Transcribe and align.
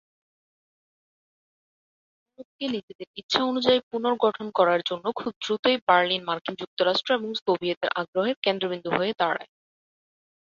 ইউরোপকে 2.29 2.65
নিজেদের 2.75 3.07
ইচ্ছা 3.17 3.39
অনুযায়ী 3.43 3.79
পুনর্গঠন 3.89 4.47
করার 4.57 4.81
জন্য 4.89 5.05
খুব 5.19 5.31
দ্রুতই 5.43 5.77
বার্লিন 5.87 6.21
মার্কিন 6.25 6.55
যুক্তরাষ্ট্র 6.61 7.11
ও 7.17 7.39
সোভিয়েতের 7.39 7.91
আগ্রহের 8.01 8.37
কেন্দ্রবিন্দু 8.45 8.89
হয়ে 8.97 9.11
দাঁড়ায়। 9.19 9.49